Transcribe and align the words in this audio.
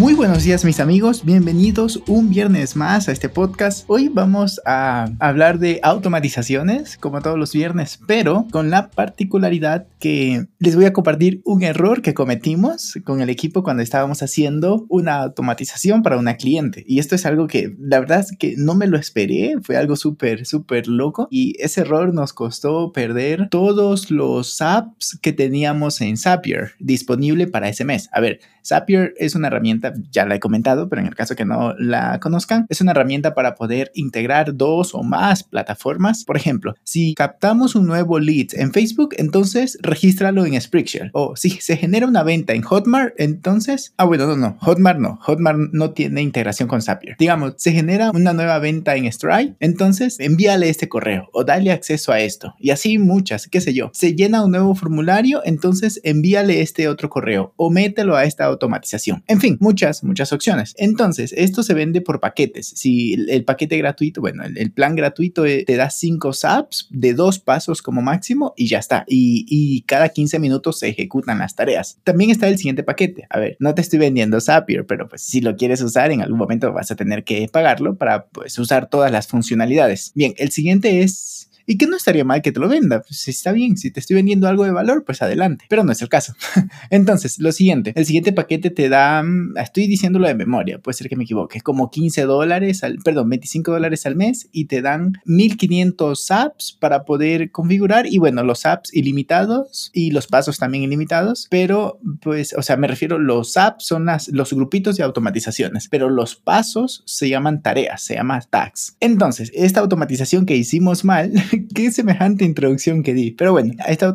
Muy 0.00 0.14
buenos 0.14 0.44
días 0.44 0.64
mis 0.64 0.80
amigos, 0.80 1.26
bienvenidos 1.26 2.02
un 2.08 2.30
viernes 2.30 2.74
más 2.74 3.06
a 3.06 3.12
este 3.12 3.28
podcast. 3.28 3.84
Hoy 3.86 4.08
vamos 4.08 4.58
a 4.64 5.10
hablar 5.18 5.58
de 5.58 5.78
automatizaciones, 5.82 6.96
como 6.96 7.20
todos 7.20 7.38
los 7.38 7.52
viernes, 7.52 8.00
pero 8.06 8.46
con 8.50 8.70
la 8.70 8.88
particularidad 8.88 9.88
que 9.98 10.46
les 10.58 10.74
voy 10.74 10.86
a 10.86 10.94
compartir 10.94 11.42
un 11.44 11.62
error 11.62 12.00
que 12.00 12.14
cometimos 12.14 12.98
con 13.04 13.20
el 13.20 13.28
equipo 13.28 13.62
cuando 13.62 13.82
estábamos 13.82 14.22
haciendo 14.22 14.86
una 14.88 15.16
automatización 15.16 16.02
para 16.02 16.16
una 16.16 16.38
cliente. 16.38 16.82
Y 16.88 16.98
esto 16.98 17.14
es 17.14 17.26
algo 17.26 17.46
que 17.46 17.76
la 17.78 18.00
verdad 18.00 18.20
es 18.20 18.34
que 18.38 18.54
no 18.56 18.74
me 18.74 18.86
lo 18.86 18.96
esperé, 18.96 19.56
fue 19.62 19.76
algo 19.76 19.96
súper, 19.96 20.46
súper 20.46 20.88
loco. 20.88 21.28
Y 21.30 21.56
ese 21.62 21.82
error 21.82 22.14
nos 22.14 22.32
costó 22.32 22.92
perder 22.92 23.50
todos 23.50 24.10
los 24.10 24.62
apps 24.62 25.18
que 25.20 25.34
teníamos 25.34 26.00
en 26.00 26.16
Zapier 26.16 26.70
disponible 26.78 27.46
para 27.46 27.68
ese 27.68 27.84
mes. 27.84 28.08
A 28.12 28.20
ver, 28.20 28.40
Zapier 28.64 29.14
es 29.18 29.34
una 29.34 29.48
herramienta, 29.48 29.89
ya 30.10 30.26
la 30.26 30.34
he 30.34 30.40
comentado, 30.40 30.88
pero 30.88 31.02
en 31.02 31.08
el 31.08 31.14
caso 31.14 31.36
que 31.36 31.44
no 31.44 31.74
la 31.78 32.20
conozcan, 32.20 32.66
es 32.68 32.80
una 32.80 32.92
herramienta 32.92 33.34
para 33.34 33.54
poder 33.54 33.90
integrar 33.94 34.56
dos 34.56 34.94
o 34.94 35.02
más 35.02 35.42
plataformas. 35.42 36.24
Por 36.24 36.36
ejemplo, 36.36 36.74
si 36.84 37.14
captamos 37.14 37.74
un 37.74 37.86
nuevo 37.86 38.18
lead 38.18 38.48
en 38.52 38.72
Facebook, 38.72 39.14
entonces 39.18 39.78
regístralo 39.82 40.46
en 40.46 40.60
Spreadshirt. 40.60 41.10
O 41.12 41.36
si 41.36 41.50
se 41.50 41.76
genera 41.76 42.06
una 42.06 42.22
venta 42.22 42.52
en 42.52 42.62
Hotmart, 42.62 43.14
entonces, 43.18 43.94
ah, 43.96 44.04
bueno, 44.04 44.26
no, 44.26 44.36
no, 44.36 44.56
Hotmart 44.60 44.98
no, 44.98 45.18
Hotmart 45.22 45.58
no 45.72 45.90
tiene 45.92 46.22
integración 46.22 46.68
con 46.68 46.82
Zapier. 46.82 47.16
Digamos, 47.18 47.54
se 47.56 47.72
genera 47.72 48.10
una 48.12 48.32
nueva 48.32 48.58
venta 48.58 48.96
en 48.96 49.10
Stripe, 49.10 49.56
entonces 49.60 50.20
envíale 50.20 50.68
este 50.68 50.88
correo 50.88 51.28
o 51.32 51.44
dale 51.44 51.72
acceso 51.72 52.12
a 52.12 52.20
esto. 52.20 52.54
Y 52.58 52.70
así 52.70 52.98
muchas, 52.98 53.48
qué 53.48 53.60
sé 53.60 53.74
yo. 53.74 53.90
Se 53.92 54.14
llena 54.14 54.44
un 54.44 54.52
nuevo 54.52 54.74
formulario, 54.74 55.42
entonces 55.44 56.00
envíale 56.04 56.60
este 56.60 56.88
otro 56.88 57.08
correo 57.08 57.52
o 57.56 57.70
mételo 57.70 58.16
a 58.16 58.24
esta 58.24 58.44
automatización. 58.44 59.22
En 59.26 59.40
fin, 59.40 59.56
muchas, 59.70 60.02
muchas 60.02 60.32
opciones. 60.32 60.74
Entonces, 60.78 61.32
esto 61.36 61.62
se 61.62 61.74
vende 61.74 62.00
por 62.00 62.18
paquetes. 62.18 62.72
Si 62.74 63.14
el, 63.28 63.44
paquete 63.44 63.78
gratuito, 63.78 64.20
bueno, 64.20 64.42
el, 64.44 64.72
plan 64.72 64.96
gratuito 64.96 65.46
eh, 65.46 65.64
te 65.64 65.76
da 65.76 65.90
cinco 65.90 66.32
apps 66.42 66.88
de 66.90 67.14
dos 67.14 67.38
pasos 67.38 67.82
como 67.82 68.02
máximo 68.02 68.52
y 68.56 68.66
ya 68.66 68.78
está. 68.78 69.04
Y, 69.06 69.46
y, 69.48 69.82
cada 69.82 70.08
15 70.08 70.40
minutos 70.40 70.80
se 70.80 70.88
ejecutan 70.88 71.38
las 71.38 71.54
tareas. 71.54 71.98
También 72.02 72.30
está 72.30 72.48
el 72.48 72.56
siguiente 72.56 72.82
paquete. 72.82 73.26
A 73.30 73.38
ver, 73.38 73.56
no 73.60 73.74
te 73.74 73.82
estoy 73.82 74.00
vendiendo 74.00 74.40
Zapier, 74.40 74.86
pero 74.86 75.08
pues 75.08 75.22
si 75.22 75.40
lo 75.40 75.56
quieres 75.56 75.80
usar, 75.82 76.10
en 76.10 76.22
algún 76.22 76.38
momento 76.38 76.72
vas 76.72 76.90
a 76.90 76.96
tener 76.96 77.22
que 77.22 77.48
pagarlo 77.52 77.96
para 77.96 78.26
pues 78.26 78.58
usar 78.58 78.88
todas 78.88 79.12
las 79.12 79.28
funcionalidades. 79.28 80.12
Bien, 80.14 80.34
el 80.36 80.50
siguiente 80.50 81.02
es 81.02 81.49
y 81.70 81.78
que 81.78 81.86
no 81.86 81.96
estaría 81.96 82.24
mal 82.24 82.42
que 82.42 82.50
te 82.50 82.58
lo 82.58 82.68
venda. 82.68 83.00
Pues 83.00 83.28
está 83.28 83.52
bien, 83.52 83.76
si 83.76 83.92
te 83.92 84.00
estoy 84.00 84.16
vendiendo 84.16 84.48
algo 84.48 84.64
de 84.64 84.72
valor, 84.72 85.04
pues 85.04 85.22
adelante. 85.22 85.66
Pero 85.68 85.84
no 85.84 85.92
es 85.92 86.02
el 86.02 86.08
caso. 86.08 86.34
Entonces, 86.90 87.38
lo 87.38 87.52
siguiente, 87.52 87.92
el 87.94 88.06
siguiente 88.06 88.32
paquete 88.32 88.70
te 88.70 88.88
da, 88.88 89.22
mm, 89.22 89.56
estoy 89.56 89.86
diciéndolo 89.86 90.26
de 90.26 90.34
memoria, 90.34 90.80
puede 90.80 90.96
ser 90.96 91.08
que 91.08 91.14
me 91.14 91.22
equivoque, 91.22 91.60
como 91.60 91.88
15 91.88 92.22
dólares, 92.22 92.82
al, 92.82 92.98
perdón, 92.98 93.30
25 93.30 93.70
dólares 93.70 94.04
al 94.04 94.16
mes 94.16 94.48
y 94.50 94.64
te 94.64 94.82
dan 94.82 95.12
1500 95.26 96.30
apps 96.32 96.76
para 96.80 97.04
poder 97.04 97.52
configurar 97.52 98.06
y 98.06 98.18
bueno, 98.18 98.42
los 98.42 98.66
apps 98.66 98.92
ilimitados 98.92 99.92
y 99.94 100.10
los 100.10 100.26
pasos 100.26 100.58
también 100.58 100.82
ilimitados, 100.82 101.46
pero 101.50 102.00
pues, 102.20 102.52
o 102.54 102.62
sea, 102.62 102.78
me 102.78 102.88
refiero, 102.88 103.20
los 103.20 103.56
apps 103.56 103.86
son 103.86 104.06
las, 104.06 104.26
los 104.26 104.52
grupitos 104.52 104.96
de 104.96 105.04
automatizaciones, 105.04 105.86
pero 105.88 106.10
los 106.10 106.34
pasos 106.34 107.04
se 107.06 107.28
llaman 107.28 107.62
tareas, 107.62 108.02
se 108.02 108.14
llama 108.14 108.40
tags. 108.40 108.96
Entonces, 108.98 109.52
esta 109.54 109.78
automatización 109.78 110.46
que 110.46 110.56
hicimos 110.56 111.04
mal 111.04 111.32
qué 111.68 111.90
semejante 111.90 112.44
introducción 112.44 113.02
que 113.02 113.14
di. 113.14 113.32
Pero 113.32 113.52
bueno, 113.52 113.74
esta 113.86 114.12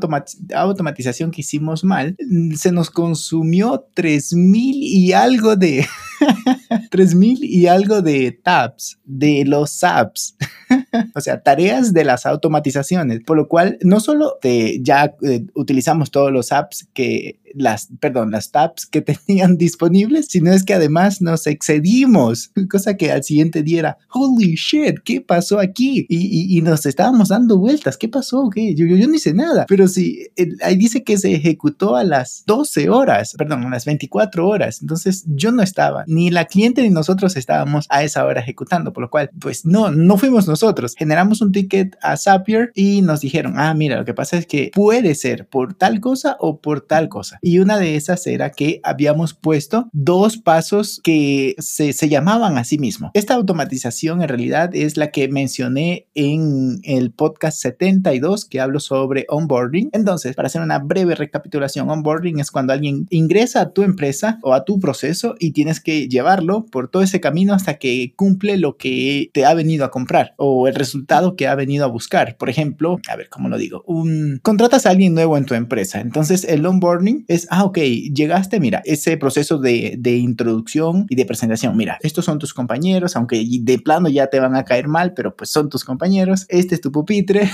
automatización 0.55 1.31
que 1.31 1.41
hicimos 1.41 1.83
mal, 1.83 2.15
se 2.55 2.71
nos 2.71 2.89
consumió 2.89 3.87
3000 3.93 4.75
y 4.75 5.13
algo 5.13 5.55
de... 5.55 5.85
3000 6.91 7.43
y 7.43 7.67
algo 7.67 8.01
de 8.01 8.31
tabs, 8.31 8.99
de 9.03 9.43
los 9.45 9.83
apps. 9.83 10.37
o 11.15 11.21
sea, 11.21 11.41
tareas 11.41 11.93
de 11.93 12.03
las 12.03 12.25
automatizaciones. 12.25 13.21
Por 13.25 13.37
lo 13.37 13.47
cual, 13.47 13.77
no 13.81 13.99
solo 13.99 14.37
ya 14.81 15.15
eh, 15.23 15.45
utilizamos 15.53 16.11
todos 16.11 16.31
los 16.31 16.51
apps 16.51 16.87
que 16.93 17.39
las, 17.55 17.89
perdón, 17.99 18.31
las 18.31 18.51
tabs 18.51 18.85
que 18.85 19.01
tenían 19.27 19.57
disponibles, 19.57 20.27
sino 20.29 20.51
es 20.51 20.63
que 20.63 20.73
además 20.73 21.21
nos 21.21 21.47
excedimos, 21.47 22.51
cosa 22.69 22.97
que 22.97 23.11
al 23.11 23.23
siguiente 23.23 23.63
día 23.63 23.79
era, 23.79 23.97
holy 24.11 24.55
shit, 24.55 24.99
¿qué 25.03 25.21
pasó 25.21 25.59
aquí? 25.59 26.05
Y, 26.09 26.57
y, 26.57 26.61
nos 26.61 26.85
estábamos 26.85 27.29
dando 27.29 27.57
vueltas, 27.57 27.97
¿qué 27.97 28.07
pasó? 28.07 28.49
¿Qué? 28.49 28.73
Yo, 28.75 28.85
yo, 28.85 28.95
yo 28.95 29.07
no 29.07 29.15
hice 29.15 29.33
nada, 29.33 29.65
pero 29.67 29.87
sí, 29.87 30.27
ahí 30.61 30.75
dice 30.75 31.03
que 31.03 31.17
se 31.17 31.33
ejecutó 31.33 31.95
a 31.95 32.03
las 32.03 32.43
12 32.47 32.89
horas, 32.89 33.35
perdón, 33.37 33.63
a 33.65 33.69
las 33.69 33.85
24 33.85 34.47
horas, 34.47 34.81
entonces 34.81 35.23
yo 35.27 35.51
no 35.51 35.61
estaba, 35.61 36.03
ni 36.07 36.31
la 36.31 36.45
cliente 36.45 36.81
ni 36.81 36.89
nosotros 36.89 37.35
estábamos 37.35 37.85
a 37.89 38.03
esa 38.03 38.25
hora 38.25 38.41
ejecutando, 38.41 38.93
por 38.93 39.03
lo 39.03 39.09
cual, 39.09 39.29
pues 39.39 39.65
no, 39.65 39.91
no 39.91 40.17
fuimos 40.17 40.47
nosotros, 40.47 40.95
generamos 40.97 41.41
un 41.41 41.51
ticket 41.51 41.95
a 42.01 42.17
Zapier 42.17 42.71
y 42.73 43.01
nos 43.01 43.21
dijeron, 43.21 43.53
ah, 43.57 43.73
mira, 43.73 43.97
lo 43.97 44.05
que 44.05 44.13
pasa 44.13 44.37
es 44.37 44.47
que 44.47 44.71
puede 44.73 45.15
ser 45.15 45.47
por 45.47 45.73
tal 45.73 45.99
cosa 45.99 46.37
o 46.39 46.59
por 46.59 46.81
tal 46.81 47.09
cosa 47.09 47.39
y 47.45 47.59
una 47.59 47.77
de 47.77 47.95
esas 47.95 48.25
era 48.25 48.49
que 48.49 48.81
habíamos 48.83 49.35
puesto 49.35 49.87
dos 49.93 50.37
pasos 50.37 50.99
que 51.03 51.53
se, 51.59 51.93
se 51.93 52.09
llamaban 52.09 52.57
a 52.57 52.63
sí 52.63 52.79
mismo. 52.79 53.11
Esta 53.13 53.35
automatización 53.35 54.23
en 54.23 54.29
realidad 54.29 54.75
es 54.75 54.97
la 54.97 55.11
que 55.11 55.27
mencioné 55.27 56.07
en 56.15 56.79
el 56.81 57.11
podcast 57.11 57.61
72 57.61 58.45
que 58.45 58.59
hablo 58.59 58.79
sobre 58.79 59.27
onboarding. 59.29 59.91
Entonces, 59.93 60.35
para 60.35 60.47
hacer 60.47 60.63
una 60.63 60.79
breve 60.79 61.13
recapitulación, 61.13 61.87
onboarding 61.87 62.39
es 62.39 62.49
cuando 62.49 62.73
alguien 62.73 63.05
ingresa 63.11 63.61
a 63.61 63.69
tu 63.73 63.83
empresa 63.83 64.39
o 64.41 64.55
a 64.55 64.65
tu 64.65 64.79
proceso 64.79 65.35
y 65.39 65.51
tienes 65.51 65.79
que 65.79 66.07
llevarlo 66.07 66.65
por 66.65 66.87
todo 66.87 67.03
ese 67.03 67.21
camino 67.21 67.53
hasta 67.53 67.75
que 67.75 68.13
cumple 68.15 68.57
lo 68.57 68.75
que 68.77 69.29
te 69.33 69.45
ha 69.45 69.53
venido 69.53 69.85
a 69.85 69.91
comprar 69.91 70.33
o 70.37 70.67
el 70.67 70.73
resultado 70.73 71.35
que 71.35 71.47
ha 71.47 71.53
venido 71.53 71.85
a 71.85 71.89
buscar. 71.89 72.37
Por 72.37 72.49
ejemplo, 72.49 72.99
a 73.07 73.15
ver, 73.15 73.29
¿cómo 73.29 73.49
lo 73.49 73.59
digo? 73.59 73.83
Un, 73.85 74.39
contratas 74.41 74.87
a 74.87 74.89
alguien 74.89 75.13
nuevo 75.13 75.37
en 75.37 75.45
tu 75.45 75.53
empresa. 75.53 76.01
Entonces, 76.01 76.43
el 76.45 76.65
onboarding 76.65 77.23
es, 77.34 77.34
ah, 77.49 77.63
ok, 77.63 77.77
llegaste, 77.77 78.59
mira, 78.59 78.81
ese 78.85 79.17
proceso 79.17 79.57
de, 79.57 79.95
de, 79.97 80.15
introducción 80.17 81.05
y 81.09 81.15
de 81.15 81.25
presentación, 81.25 81.75
mira, 81.75 81.97
estos 82.01 82.25
son 82.25 82.39
tus 82.39 82.53
compañeros, 82.53 83.15
aunque 83.15 83.45
de 83.61 83.79
plano 83.79 84.09
ya 84.09 84.27
te 84.27 84.39
van 84.39 84.55
a 84.55 84.63
caer 84.63 84.87
mal, 84.87 85.13
pero 85.13 85.35
pues 85.35 85.49
son 85.49 85.69
tus 85.69 85.83
compañeros, 85.83 86.45
este 86.49 86.75
es 86.75 86.81
tu 86.81 86.91
pupitre, 86.91 87.49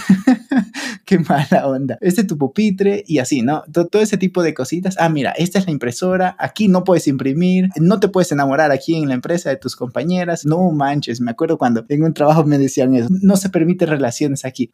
qué 1.05 1.19
mala 1.19 1.67
onda, 1.67 1.97
este 2.01 2.21
es 2.21 2.27
tu 2.27 2.37
pupitre 2.37 3.03
y 3.07 3.19
así, 3.19 3.41
¿no? 3.41 3.63
Todo, 3.71 4.01
ese 4.01 4.17
tipo 4.17 4.43
de 4.43 4.53
cositas, 4.53 4.95
ah, 4.99 5.09
mira, 5.09 5.31
esta 5.31 5.59
es 5.59 5.65
la 5.65 5.71
impresora, 5.71 6.35
aquí 6.39 6.67
no 6.67 6.83
puedes 6.83 7.07
imprimir, 7.07 7.69
no 7.77 7.99
te 7.99 8.07
puedes 8.07 8.31
enamorar 8.31 8.71
aquí 8.71 8.95
en 8.95 9.07
la 9.07 9.13
empresa 9.13 9.49
de 9.49 9.57
tus 9.57 9.75
compañeras, 9.75 10.45
no 10.45 10.71
manches, 10.71 11.21
me 11.21 11.31
acuerdo 11.31 11.57
cuando 11.57 11.85
en 11.89 12.03
un 12.03 12.13
trabajo 12.13 12.43
me 12.45 12.57
decían 12.57 12.95
eso, 12.95 13.09
no 13.09 13.35
se 13.37 13.49
permite 13.49 13.85
relaciones 13.85 14.45
aquí, 14.45 14.69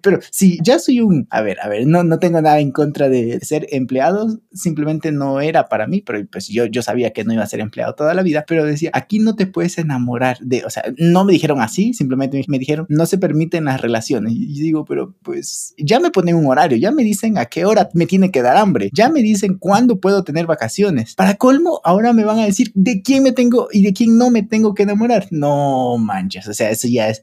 pero 0.00 0.20
si 0.30 0.58
ya 0.62 0.78
soy 0.78 1.00
un, 1.00 1.26
a 1.30 1.42
ver, 1.42 1.60
a 1.60 1.68
ver, 1.68 1.86
no, 1.86 2.04
no 2.04 2.18
tengo 2.18 2.40
nada 2.40 2.60
en 2.60 2.70
contra 2.70 3.08
de 3.08 3.40
ser 3.40 3.66
empleado, 3.70 4.05
simplemente 4.52 5.12
no 5.12 5.40
era 5.40 5.68
para 5.68 5.86
mí, 5.86 6.00
pero 6.00 6.24
pues 6.30 6.48
yo, 6.48 6.66
yo 6.66 6.82
sabía 6.82 7.12
que 7.12 7.24
no 7.24 7.32
iba 7.32 7.42
a 7.42 7.46
ser 7.46 7.60
empleado 7.60 7.94
toda 7.94 8.14
la 8.14 8.22
vida, 8.22 8.44
pero 8.46 8.64
decía, 8.64 8.90
aquí 8.92 9.18
no 9.18 9.36
te 9.36 9.46
puedes 9.46 9.78
enamorar 9.78 10.38
de, 10.40 10.64
o 10.64 10.70
sea, 10.70 10.84
no 10.98 11.24
me 11.24 11.32
dijeron 11.32 11.60
así, 11.60 11.94
simplemente 11.94 12.44
me 12.48 12.58
dijeron, 12.58 12.86
no 12.88 13.06
se 13.06 13.18
permiten 13.18 13.66
las 13.66 13.80
relaciones. 13.80 14.32
Y 14.32 14.60
digo, 14.60 14.84
pero 14.84 15.14
pues 15.22 15.74
ya 15.78 16.00
me 16.00 16.10
ponen 16.10 16.36
un 16.36 16.46
horario, 16.46 16.78
ya 16.78 16.90
me 16.90 17.02
dicen 17.02 17.38
a 17.38 17.46
qué 17.46 17.64
hora 17.64 17.88
me 17.94 18.06
tiene 18.06 18.30
que 18.30 18.42
dar 18.42 18.56
hambre, 18.56 18.90
ya 18.92 19.08
me 19.08 19.22
dicen 19.22 19.58
cuándo 19.58 20.00
puedo 20.00 20.24
tener 20.24 20.46
vacaciones. 20.46 21.14
Para 21.14 21.34
colmo, 21.34 21.80
ahora 21.84 22.12
me 22.12 22.24
van 22.24 22.38
a 22.38 22.44
decir 22.44 22.70
de 22.74 23.02
quién 23.02 23.22
me 23.22 23.32
tengo 23.32 23.68
y 23.72 23.82
de 23.82 23.92
quién 23.92 24.18
no 24.18 24.30
me 24.30 24.42
tengo 24.42 24.74
que 24.74 24.84
enamorar. 24.84 25.26
No 25.30 25.96
manches, 25.98 26.48
o 26.48 26.54
sea, 26.54 26.70
eso 26.70 26.88
ya 26.88 27.08
es, 27.08 27.22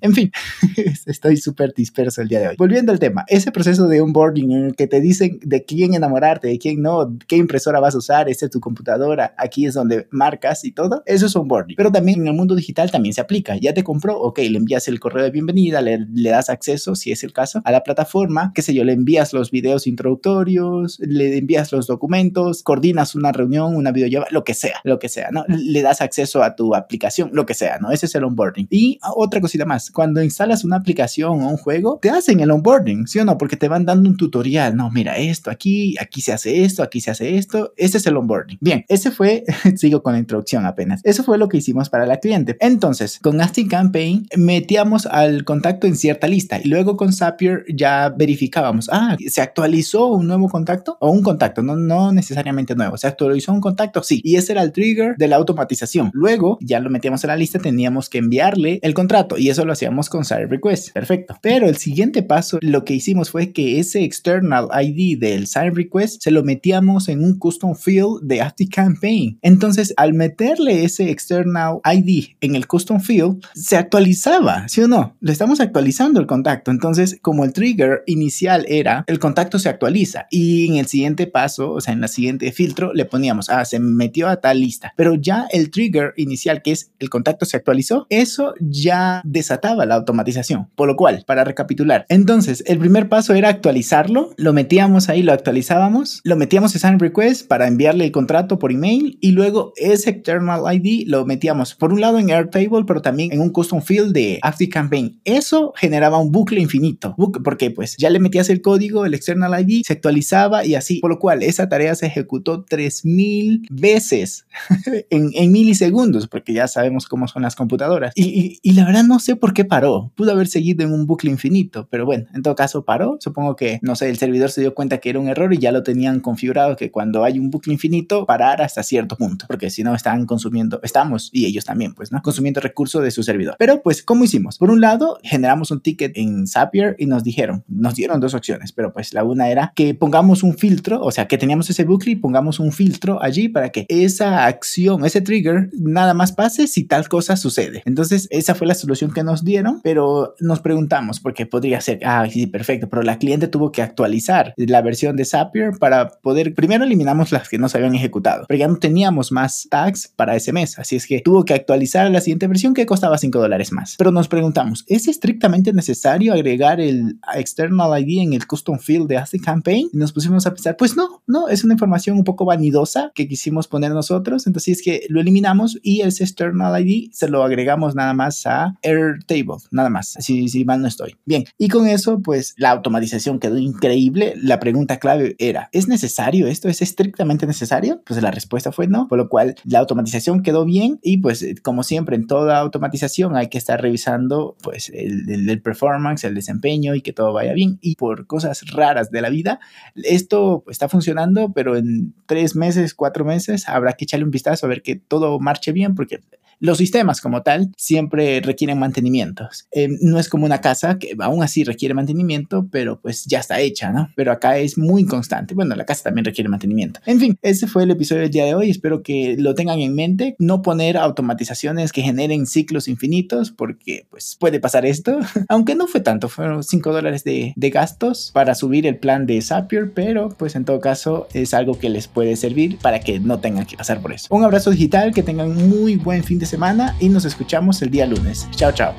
en 0.00 0.14
fin, 0.14 0.30
estoy 1.06 1.36
súper 1.36 1.74
disperso 1.74 2.22
el 2.22 2.28
día 2.28 2.40
de 2.40 2.48
hoy. 2.48 2.56
Volviendo 2.58 2.92
al 2.92 2.98
tema, 2.98 3.24
ese 3.28 3.52
proceso 3.52 3.88
de 3.88 4.00
onboarding 4.00 4.52
en 4.52 4.64
el 4.66 4.76
que 4.76 4.86
te 4.86 5.00
dicen 5.00 5.38
de 5.42 5.64
quién 5.64 5.94
enamorar 5.94 6.17
enamorarte, 6.18 6.48
de 6.48 6.58
quién 6.58 6.82
no, 6.82 7.16
qué 7.26 7.36
impresora 7.36 7.80
vas 7.80 7.94
a 7.94 7.98
usar, 7.98 8.28
esta 8.28 8.46
es 8.46 8.50
tu 8.50 8.60
computadora, 8.60 9.34
aquí 9.36 9.66
es 9.66 9.74
donde 9.74 10.06
marcas 10.10 10.64
y 10.64 10.72
todo. 10.72 11.02
Eso 11.06 11.26
es 11.26 11.36
onboarding. 11.36 11.76
Pero 11.76 11.90
también 11.90 12.20
en 12.20 12.28
el 12.28 12.34
mundo 12.34 12.54
digital 12.54 12.90
también 12.90 13.14
se 13.14 13.20
aplica. 13.20 13.56
Ya 13.56 13.74
te 13.74 13.84
compró, 13.84 14.18
ok, 14.20 14.38
le 14.38 14.58
envías 14.58 14.88
el 14.88 15.00
correo 15.00 15.24
de 15.24 15.30
bienvenida, 15.30 15.80
le, 15.80 16.06
le 16.12 16.30
das 16.30 16.50
acceso, 16.50 16.94
si 16.94 17.12
es 17.12 17.24
el 17.24 17.32
caso, 17.32 17.60
a 17.64 17.72
la 17.72 17.82
plataforma, 17.82 18.52
qué 18.54 18.62
sé 18.62 18.74
yo, 18.74 18.84
le 18.84 18.92
envías 18.92 19.32
los 19.32 19.50
videos 19.50 19.86
introductorios, 19.86 20.98
le 21.00 21.38
envías 21.38 21.72
los 21.72 21.86
documentos, 21.86 22.62
coordinas 22.62 23.14
una 23.14 23.32
reunión, 23.32 23.76
una 23.76 23.92
videollamada, 23.92 24.30
lo 24.32 24.44
que 24.44 24.54
sea, 24.54 24.80
lo 24.84 24.98
que 24.98 25.08
sea, 25.08 25.30
¿no? 25.30 25.44
Le 25.48 25.82
das 25.82 26.00
acceso 26.00 26.42
a 26.42 26.56
tu 26.56 26.74
aplicación, 26.74 27.30
lo 27.32 27.46
que 27.46 27.54
sea, 27.54 27.78
¿no? 27.78 27.90
Ese 27.90 28.06
es 28.06 28.14
el 28.14 28.24
onboarding. 28.24 28.66
Y 28.70 28.98
otra 29.14 29.40
cosita 29.40 29.64
más, 29.64 29.90
cuando 29.90 30.22
instalas 30.22 30.64
una 30.64 30.76
aplicación 30.76 31.42
o 31.42 31.48
un 31.48 31.56
juego, 31.56 31.98
te 32.00 32.10
hacen 32.10 32.40
el 32.40 32.50
onboarding, 32.50 33.06
¿sí 33.06 33.18
o 33.18 33.24
no? 33.24 33.38
Porque 33.38 33.56
te 33.56 33.68
van 33.68 33.84
dando 33.84 34.08
un 34.08 34.16
tutorial, 34.16 34.76
no, 34.76 34.90
mira 34.90 35.16
esto 35.16 35.50
aquí, 35.50 35.96
aquí 35.98 36.07
se 36.20 36.32
hace 36.32 36.64
esto, 36.64 36.82
aquí 36.82 37.00
se 37.00 37.10
hace 37.10 37.36
esto, 37.36 37.72
ese 37.76 37.98
es 37.98 38.06
el 38.06 38.16
onboarding. 38.16 38.58
Bien, 38.60 38.84
ese 38.88 39.10
fue, 39.10 39.44
sigo 39.76 40.02
con 40.02 40.12
la 40.12 40.18
introducción 40.18 40.66
apenas, 40.66 41.00
eso 41.04 41.22
fue 41.22 41.38
lo 41.38 41.48
que 41.48 41.58
hicimos 41.58 41.88
para 41.88 42.06
la 42.06 42.18
cliente. 42.18 42.56
Entonces, 42.60 43.18
con 43.20 43.38
Campaign 43.68 44.26
metíamos 44.36 45.06
al 45.06 45.44
contacto 45.44 45.86
en 45.86 45.96
cierta 45.96 46.28
lista 46.28 46.60
y 46.62 46.68
luego 46.68 46.96
con 46.96 47.12
Zapier 47.12 47.64
ya 47.74 48.08
verificábamos, 48.10 48.88
ah, 48.92 49.16
se 49.26 49.40
actualizó 49.40 50.06
un 50.08 50.26
nuevo 50.26 50.48
contacto 50.48 50.96
o 51.00 51.10
un 51.10 51.22
contacto, 51.22 51.62
no, 51.62 51.76
no 51.76 52.12
necesariamente 52.12 52.74
nuevo, 52.74 52.96
se 52.96 53.06
actualizó 53.06 53.52
un 53.52 53.60
contacto, 53.60 54.02
sí, 54.02 54.20
y 54.24 54.36
ese 54.36 54.52
era 54.52 54.62
el 54.62 54.72
trigger 54.72 55.16
de 55.16 55.28
la 55.28 55.36
automatización. 55.36 56.10
Luego 56.12 56.58
ya 56.60 56.80
lo 56.80 56.90
metíamos 56.90 57.24
en 57.24 57.28
la 57.28 57.36
lista, 57.36 57.58
teníamos 57.58 58.08
que 58.08 58.18
enviarle 58.18 58.78
el 58.82 58.94
contrato 58.94 59.38
y 59.38 59.50
eso 59.50 59.64
lo 59.64 59.72
hacíamos 59.72 60.08
con 60.08 60.24
Side 60.24 60.46
Request, 60.46 60.92
perfecto. 60.92 61.38
Pero 61.40 61.68
el 61.68 61.76
siguiente 61.76 62.22
paso, 62.22 62.58
lo 62.60 62.84
que 62.84 62.94
hicimos 62.94 63.30
fue 63.30 63.52
que 63.52 63.78
ese 63.78 64.02
external 64.02 64.68
ID 64.72 65.18
del 65.18 65.46
Side 65.46 65.70
Request 65.70 65.97
se 66.06 66.30
lo 66.30 66.44
metíamos 66.44 67.08
en 67.08 67.24
un 67.24 67.38
custom 67.38 67.74
field 67.74 68.20
de 68.22 68.38
Campaign. 68.70 69.38
Entonces, 69.42 69.94
al 69.96 70.14
meterle 70.14 70.84
ese 70.84 71.10
external 71.10 71.78
ID 71.84 72.36
en 72.40 72.54
el 72.54 72.66
custom 72.66 73.00
field, 73.00 73.44
se 73.54 73.76
actualizaba, 73.76 74.68
¿sí 74.68 74.80
o 74.82 74.88
no? 74.88 75.16
Le 75.20 75.32
estamos 75.32 75.60
actualizando 75.60 76.20
el 76.20 76.26
contacto. 76.26 76.70
Entonces, 76.70 77.18
como 77.22 77.44
el 77.44 77.52
trigger 77.52 78.02
inicial 78.06 78.64
era, 78.68 79.04
el 79.06 79.18
contacto 79.18 79.58
se 79.58 79.68
actualiza 79.68 80.26
y 80.30 80.68
en 80.68 80.76
el 80.76 80.86
siguiente 80.86 81.26
paso, 81.26 81.72
o 81.72 81.80
sea, 81.80 81.94
en 81.94 82.00
la 82.00 82.08
siguiente 82.08 82.50
filtro, 82.52 82.92
le 82.92 83.04
poníamos, 83.04 83.50
ah, 83.50 83.64
se 83.64 83.78
metió 83.78 84.28
a 84.28 84.40
tal 84.40 84.60
lista. 84.60 84.92
Pero 84.96 85.14
ya 85.14 85.46
el 85.50 85.70
trigger 85.70 86.14
inicial, 86.16 86.62
que 86.62 86.72
es 86.72 86.92
el 86.98 87.10
contacto 87.10 87.46
se 87.46 87.56
actualizó, 87.56 88.06
eso 88.10 88.54
ya 88.60 89.22
desataba 89.24 89.86
la 89.86 89.94
automatización. 89.94 90.68
Por 90.74 90.88
lo 90.88 90.96
cual, 90.96 91.24
para 91.26 91.44
recapitular, 91.44 92.06
entonces, 92.08 92.62
el 92.66 92.78
primer 92.78 93.08
paso 93.08 93.34
era 93.34 93.48
actualizarlo, 93.48 94.30
lo 94.36 94.52
metíamos 94.52 95.08
ahí, 95.08 95.22
lo 95.22 95.32
actualizábamos, 95.32 95.87
lo 96.24 96.36
metíamos 96.36 96.74
en 96.74 96.80
Sign 96.80 96.98
Request 96.98 97.48
para 97.48 97.66
enviarle 97.66 98.04
el 98.04 98.12
contrato 98.12 98.58
por 98.58 98.72
email 98.72 99.18
y 99.20 99.32
luego 99.32 99.72
ese 99.76 100.10
external 100.10 100.62
ID 100.72 101.06
lo 101.06 101.24
metíamos 101.24 101.74
por 101.74 101.92
un 101.92 102.00
lado 102.00 102.18
en 102.18 102.30
Airtable, 102.30 102.84
pero 102.86 103.02
también 103.02 103.32
en 103.32 103.40
un 103.40 103.50
custom 103.50 103.82
field 103.82 104.12
de 104.12 104.40
Campaign. 104.70 105.20
Eso 105.24 105.72
generaba 105.76 106.18
un 106.18 106.32
bucle 106.32 106.60
infinito, 106.60 107.14
porque 107.44 107.70
pues 107.70 107.96
ya 107.96 108.10
le 108.10 108.18
metías 108.18 108.50
el 108.50 108.60
código, 108.60 109.06
el 109.06 109.14
external 109.14 109.60
ID, 109.60 109.82
se 109.84 109.92
actualizaba 109.92 110.64
y 110.64 110.74
así, 110.74 111.00
por 111.00 111.10
lo 111.10 111.18
cual 111.18 111.42
esa 111.42 111.68
tarea 111.68 111.94
se 111.94 112.06
ejecutó 112.06 112.64
3000 112.64 113.66
veces 113.70 114.46
en, 115.10 115.30
en, 115.34 115.52
milisegundos, 115.52 116.28
porque 116.28 116.52
ya 116.52 116.68
sabemos 116.68 117.06
cómo 117.06 117.28
son 117.28 117.42
las 117.42 117.56
computadoras. 117.56 118.12
Y, 118.14 118.58
y, 118.62 118.72
la 118.72 118.84
verdad 118.84 119.04
no 119.04 119.18
sé 119.18 119.36
por 119.36 119.54
qué 119.54 119.64
paró. 119.64 120.12
Pudo 120.14 120.32
haber 120.32 120.46
seguido 120.46 120.84
en 120.84 120.92
un 120.92 121.06
bucle 121.06 121.30
infinito, 121.30 121.88
pero 121.90 122.04
bueno, 122.04 122.26
en 122.34 122.42
todo 122.42 122.54
caso 122.54 122.84
paró. 122.84 123.16
Supongo 123.20 123.56
que, 123.56 123.78
no 123.82 123.96
sé, 123.96 124.08
el 124.08 124.18
servidor 124.18 124.50
se 124.50 124.60
dio 124.60 124.74
cuenta 124.74 124.98
que 124.98 125.10
era 125.10 125.18
un 125.18 125.28
error 125.28 125.52
y 125.52 125.58
ya 125.58 125.72
lo 125.72 125.77
tenían 125.82 126.20
configurado 126.20 126.76
que 126.76 126.90
cuando 126.90 127.24
hay 127.24 127.38
un 127.38 127.50
bucle 127.50 127.72
infinito, 127.72 128.26
parar 128.26 128.62
hasta 128.62 128.82
cierto 128.82 129.16
punto, 129.16 129.46
porque 129.48 129.70
si 129.70 129.82
no 129.82 129.94
están 129.94 130.26
consumiendo, 130.26 130.80
estamos 130.82 131.30
y 131.32 131.46
ellos 131.46 131.64
también, 131.64 131.94
pues, 131.94 132.12
¿no? 132.12 132.22
Consumiendo 132.22 132.60
recursos 132.60 133.02
de 133.02 133.10
su 133.10 133.22
servidor. 133.22 133.56
Pero 133.58 133.82
pues, 133.82 134.02
¿cómo 134.02 134.24
hicimos? 134.24 134.58
Por 134.58 134.70
un 134.70 134.80
lado, 134.80 135.18
generamos 135.22 135.70
un 135.70 135.80
ticket 135.80 136.16
en 136.16 136.46
Zapier 136.46 136.96
y 136.98 137.06
nos 137.06 137.24
dijeron, 137.24 137.64
nos 137.68 137.94
dieron 137.94 138.20
dos 138.20 138.34
opciones, 138.34 138.72
pero 138.72 138.92
pues 138.92 139.12
la 139.14 139.24
una 139.24 139.48
era 139.50 139.72
que 139.74 139.94
pongamos 139.94 140.42
un 140.42 140.56
filtro, 140.56 141.00
o 141.00 141.10
sea, 141.10 141.26
que 141.28 141.38
teníamos 141.38 141.70
ese 141.70 141.84
bucle 141.84 142.12
y 142.12 142.16
pongamos 142.16 142.60
un 142.60 142.72
filtro 142.72 143.22
allí 143.22 143.48
para 143.48 143.70
que 143.70 143.86
esa 143.88 144.46
acción, 144.46 145.04
ese 145.04 145.20
trigger, 145.20 145.70
nada 145.78 146.14
más 146.14 146.32
pase 146.32 146.66
si 146.66 146.84
tal 146.84 147.08
cosa 147.08 147.36
sucede. 147.36 147.82
Entonces, 147.84 148.28
esa 148.30 148.54
fue 148.54 148.66
la 148.66 148.74
solución 148.74 149.12
que 149.12 149.22
nos 149.22 149.44
dieron, 149.44 149.80
pero 149.82 150.34
nos 150.40 150.60
preguntamos, 150.60 151.20
porque 151.20 151.46
podría 151.46 151.80
ser, 151.80 152.00
ah, 152.04 152.26
sí, 152.30 152.46
perfecto, 152.46 152.88
pero 152.88 153.02
la 153.02 153.18
cliente 153.18 153.48
tuvo 153.48 153.72
que 153.72 153.82
actualizar 153.82 154.54
la 154.56 154.82
versión 154.82 155.16
de 155.16 155.24
Zapier 155.24 155.67
para 155.72 156.08
poder, 156.08 156.54
primero 156.54 156.84
eliminamos 156.84 157.32
las 157.32 157.48
que 157.48 157.58
no 157.58 157.68
se 157.68 157.78
habían 157.78 157.94
ejecutado, 157.94 158.44
pero 158.48 158.58
ya 158.58 158.68
no 158.68 158.76
teníamos 158.76 159.32
más 159.32 159.66
tags 159.70 160.08
para 160.08 160.36
ese 160.36 160.52
mes, 160.52 160.78
así 160.78 160.96
es 160.96 161.06
que 161.06 161.20
tuvo 161.20 161.44
que 161.44 161.54
actualizar 161.54 162.10
la 162.10 162.20
siguiente 162.20 162.46
versión 162.46 162.74
que 162.74 162.86
costaba 162.86 163.18
5 163.18 163.38
dólares 163.38 163.72
más. 163.72 163.96
Pero 163.98 164.10
nos 164.12 164.28
preguntamos, 164.28 164.84
¿es 164.88 165.08
estrictamente 165.08 165.72
necesario 165.72 166.32
agregar 166.32 166.80
el 166.80 167.18
external 167.34 168.00
ID 168.00 168.22
en 168.22 168.32
el 168.32 168.46
custom 168.46 168.78
field 168.78 169.08
de 169.08 169.18
Asset 169.18 169.42
Campaign? 169.42 169.88
Y 169.92 169.96
nos 169.96 170.12
pusimos 170.12 170.46
a 170.46 170.54
pensar, 170.54 170.76
pues 170.76 170.96
no, 170.96 171.22
no, 171.26 171.48
es 171.48 171.64
una 171.64 171.74
información 171.74 172.16
un 172.16 172.24
poco 172.24 172.44
vanidosa 172.44 173.12
que 173.14 173.28
quisimos 173.28 173.68
poner 173.68 173.92
nosotros, 173.92 174.46
entonces 174.46 174.78
es 174.78 174.82
que 174.82 175.06
lo 175.08 175.20
eliminamos 175.20 175.78
y 175.82 176.02
ese 176.02 176.24
external 176.24 176.80
ID 176.80 177.10
se 177.12 177.28
lo 177.28 177.42
agregamos 177.42 177.94
nada 177.94 178.14
más 178.14 178.46
a 178.46 178.76
Airtable, 178.82 179.56
nada 179.70 179.90
más, 179.90 180.16
si, 180.18 180.48
si 180.48 180.64
mal 180.64 180.80
no 180.80 180.88
estoy. 180.88 181.16
Bien, 181.24 181.44
y 181.56 181.68
con 181.68 181.86
eso, 181.86 182.20
pues 182.22 182.54
la 182.56 182.70
automatización 182.70 183.38
quedó 183.38 183.58
increíble. 183.58 184.34
La 184.36 184.60
pregunta 184.60 184.98
clave 184.98 185.36
era, 185.38 185.57
¿es 185.72 185.88
necesario 185.88 186.46
esto? 186.46 186.68
¿Es 186.68 186.82
estrictamente 186.82 187.46
necesario? 187.46 188.02
Pues 188.06 188.22
la 188.22 188.30
respuesta 188.30 188.72
fue 188.72 188.86
no, 188.86 189.08
por 189.08 189.18
lo 189.18 189.28
cual 189.28 189.56
la 189.64 189.80
automatización 189.80 190.42
quedó 190.42 190.64
bien 190.64 190.98
y 191.02 191.18
pues 191.18 191.44
como 191.62 191.82
siempre 191.82 192.16
en 192.16 192.26
toda 192.26 192.58
automatización 192.58 193.36
hay 193.36 193.48
que 193.48 193.58
estar 193.58 193.80
revisando 193.80 194.56
pues 194.62 194.90
el, 194.90 195.48
el, 195.48 195.62
performance, 195.62 196.24
el 196.24 196.34
desempeño 196.34 196.94
y 196.94 197.02
que 197.02 197.12
todo 197.12 197.32
vaya 197.32 197.52
bien. 197.52 197.78
Y 197.80 197.96
por 197.96 198.26
cosas 198.26 198.70
raras 198.72 199.10
de 199.10 199.20
la 199.20 199.30
vida, 199.30 199.60
esto 199.94 200.64
está 200.68 200.88
funcionando, 200.88 201.52
pero 201.52 201.76
en 201.76 202.14
tres 202.26 202.56
meses, 202.56 202.94
cuatro 202.94 203.24
meses 203.24 203.68
habrá 203.68 203.94
que 203.94 204.04
echarle 204.04 204.24
un 204.24 204.30
vistazo 204.30 204.66
a 204.66 204.68
ver 204.68 204.82
que 204.82 204.96
todo 204.96 205.38
marche 205.40 205.72
bien 205.72 205.94
porque 205.94 206.20
los 206.60 206.78
sistemas 206.78 207.20
como 207.20 207.42
tal 207.42 207.70
siempre 207.76 208.40
requieren 208.40 208.78
mantenimiento. 208.78 209.48
Eh, 209.70 209.88
no 210.00 210.18
es 210.18 210.28
como 210.28 210.44
una 210.44 210.60
casa 210.60 210.98
que 210.98 211.14
aún 211.20 211.42
así 211.42 211.62
requiere 211.64 211.94
mantenimiento, 211.94 212.66
pero 212.70 213.00
pues 213.00 213.26
ya 213.26 213.38
está 213.38 213.60
hecha, 213.60 213.92
¿no? 213.92 214.10
Pero 214.16 214.32
acá 214.32 214.58
es 214.58 214.76
muy 214.76 215.06
constante. 215.06 215.47
Bueno, 215.54 215.74
la 215.74 215.84
casa 215.84 216.04
también 216.04 216.24
requiere 216.24 216.48
mantenimiento. 216.48 217.00
En 217.06 217.20
fin, 217.20 217.38
ese 217.42 217.66
fue 217.66 217.84
el 217.84 217.90
episodio 217.90 218.22
del 218.22 218.30
día 218.30 218.44
de 218.44 218.54
hoy. 218.54 218.70
Espero 218.70 219.02
que 219.02 219.36
lo 219.38 219.54
tengan 219.54 219.80
en 219.80 219.94
mente. 219.94 220.36
No 220.38 220.62
poner 220.62 220.96
automatizaciones 220.96 221.92
que 221.92 222.02
generen 222.02 222.46
ciclos 222.46 222.88
infinitos, 222.88 223.50
porque 223.50 224.06
pues 224.10 224.36
puede 224.38 224.60
pasar 224.60 224.86
esto. 224.86 225.18
Aunque 225.48 225.74
no 225.74 225.86
fue 225.86 226.00
tanto, 226.00 226.28
fueron 226.28 226.62
5 226.62 226.92
dólares 226.92 227.24
de, 227.24 227.52
de 227.56 227.70
gastos 227.70 228.30
para 228.32 228.54
subir 228.54 228.86
el 228.86 228.96
plan 228.98 229.26
de 229.26 229.40
Zapier, 229.42 229.92
pero 229.92 230.30
pues 230.30 230.56
en 230.56 230.64
todo 230.64 230.80
caso 230.80 231.28
es 231.32 231.54
algo 231.54 231.78
que 231.78 231.88
les 231.88 232.08
puede 232.08 232.36
servir 232.36 232.78
para 232.78 233.00
que 233.00 233.20
no 233.20 233.38
tengan 233.40 233.66
que 233.66 233.76
pasar 233.76 234.00
por 234.00 234.12
eso. 234.12 234.26
Un 234.30 234.44
abrazo 234.44 234.70
digital, 234.70 235.12
que 235.12 235.22
tengan 235.22 235.68
muy 235.68 235.96
buen 235.96 236.24
fin 236.24 236.38
de 236.38 236.46
semana 236.46 236.96
y 237.00 237.08
nos 237.08 237.24
escuchamos 237.24 237.82
el 237.82 237.90
día 237.90 238.06
lunes. 238.06 238.48
Chao, 238.52 238.72
chao. 238.72 238.94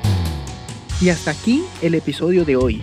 Y 1.00 1.08
hasta 1.08 1.30
aquí 1.30 1.62
el 1.82 1.94
episodio 1.94 2.44
de 2.44 2.56
hoy. 2.56 2.82